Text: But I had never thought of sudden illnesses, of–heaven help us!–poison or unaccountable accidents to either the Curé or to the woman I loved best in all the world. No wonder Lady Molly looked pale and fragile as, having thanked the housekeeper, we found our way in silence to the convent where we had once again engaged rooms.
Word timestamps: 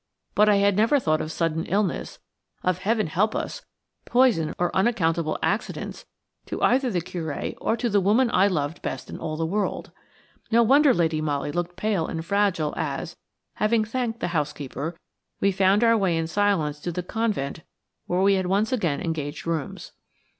But 0.33 0.49
I 0.49 0.55
had 0.55 0.75
never 0.75 0.99
thought 0.99 1.21
of 1.21 1.31
sudden 1.31 1.63
illnesses, 1.67 2.17
of–heaven 2.63 3.05
help 3.05 3.35
us!–poison 3.35 4.55
or 4.57 4.75
unaccountable 4.75 5.37
accidents 5.43 6.07
to 6.47 6.59
either 6.63 6.89
the 6.89 7.01
Curé 7.03 7.55
or 7.61 7.77
to 7.77 7.87
the 7.87 8.01
woman 8.01 8.31
I 8.33 8.47
loved 8.47 8.81
best 8.81 9.11
in 9.11 9.19
all 9.19 9.37
the 9.37 9.45
world. 9.45 9.91
No 10.49 10.63
wonder 10.63 10.91
Lady 10.91 11.21
Molly 11.21 11.51
looked 11.51 11.75
pale 11.75 12.07
and 12.07 12.25
fragile 12.25 12.73
as, 12.75 13.15
having 13.57 13.85
thanked 13.85 14.21
the 14.21 14.29
housekeeper, 14.29 14.97
we 15.39 15.51
found 15.51 15.83
our 15.83 15.95
way 15.95 16.17
in 16.17 16.25
silence 16.25 16.79
to 16.79 16.91
the 16.91 17.03
convent 17.03 17.59
where 18.07 18.21
we 18.23 18.33
had 18.33 18.47
once 18.47 18.71
again 18.71 19.01
engaged 19.01 19.45
rooms. 19.45 19.91